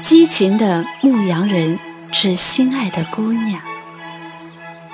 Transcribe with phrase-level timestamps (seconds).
[0.00, 1.80] 激情的牧羊人
[2.12, 3.60] 致心爱的姑娘。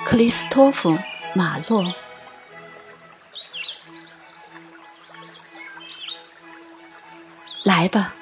[0.03, 0.97] 克里斯托夫
[1.35, 1.93] 马洛。
[7.63, 8.15] 来吧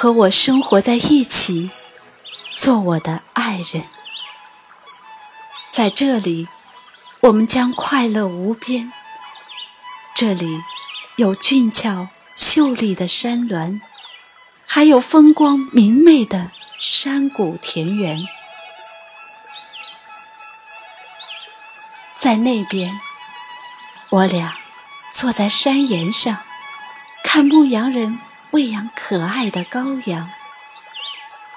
[0.00, 1.72] 和我生活在一起，
[2.52, 3.82] 做我的爱人。
[5.70, 6.46] 在这里，
[7.22, 8.92] 我们将快乐无边。
[10.14, 10.62] 这里
[11.16, 13.80] 有俊俏秀丽的山峦。
[14.68, 18.28] 还有风光明媚的山谷田园，
[22.14, 23.00] 在那边，
[24.10, 24.56] 我俩
[25.10, 26.38] 坐在山岩上，
[27.24, 28.20] 看牧羊人
[28.52, 30.30] 喂养可爱的羔羊。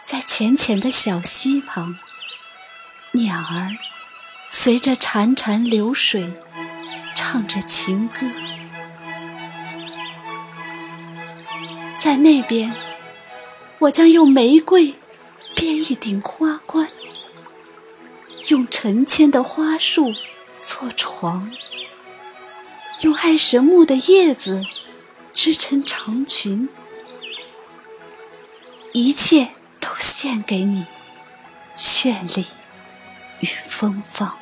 [0.03, 1.97] 在浅浅的小溪旁，
[3.11, 3.77] 鸟儿
[4.47, 6.33] 随着潺潺流水
[7.15, 8.27] 唱着情歌。
[11.97, 12.73] 在那边。
[13.81, 14.93] 我将用玫瑰
[15.55, 16.87] 编一顶花冠，
[18.49, 20.13] 用成千的花束
[20.59, 21.51] 做床，
[23.01, 24.63] 用爱神木的叶子
[25.33, 26.69] 织成长裙，
[28.93, 30.85] 一切都献给你，
[31.75, 32.47] 绚丽
[33.39, 34.37] 与芬芳。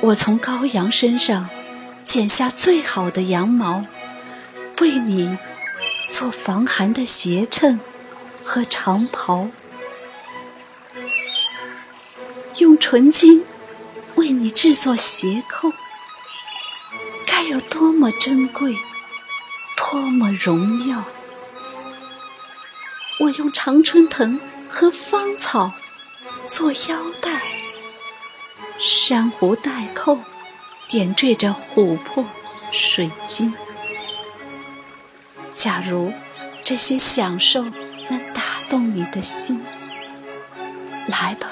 [0.00, 1.48] 我从羔羊身上
[2.02, 3.84] 剪下最好的羊毛。
[4.80, 5.36] 为你
[6.06, 7.80] 做防寒的鞋衬
[8.44, 9.48] 和长袍，
[12.58, 13.44] 用纯金
[14.14, 15.72] 为你制作鞋扣，
[17.26, 18.76] 该有多么珍贵，
[19.90, 21.02] 多么荣耀！
[23.20, 24.38] 我用常春藤
[24.68, 25.72] 和芳草
[26.46, 27.42] 做腰带，
[28.78, 30.18] 珊瑚带扣
[30.88, 32.22] 点缀着琥珀、
[32.70, 33.54] 水晶。
[35.54, 36.12] 假如
[36.62, 39.64] 这些享受能打动你的心，
[41.06, 41.48] 来吧，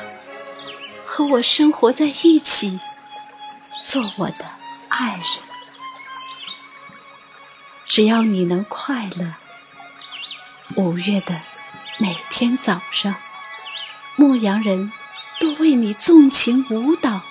[1.07, 2.81] 和我生活在一起，
[3.81, 4.45] 做我的
[4.89, 5.56] 爱人。
[7.87, 9.35] 只要你能快乐，
[10.75, 11.41] 五月的
[11.99, 13.15] 每天早上，
[14.17, 14.93] 牧羊人
[15.41, 17.23] 都为你纵情舞蹈，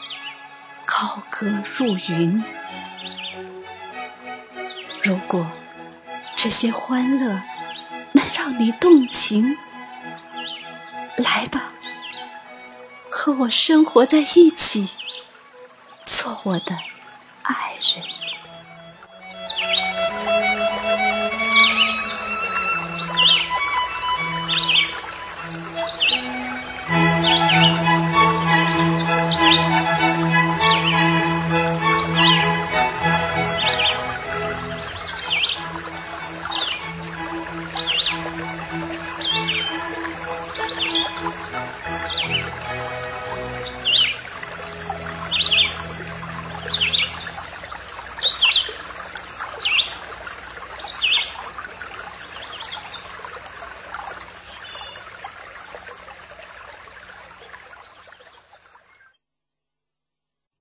[0.86, 2.44] 高歌入云。
[5.04, 5.46] 如果。
[6.38, 7.42] 这些欢乐
[8.12, 9.58] 能让你动情，
[11.18, 11.74] 来吧，
[13.10, 14.92] 和我生活在一起，
[16.02, 16.78] 做我的
[17.42, 18.25] 爱人。